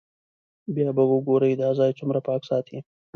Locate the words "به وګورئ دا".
0.97-1.69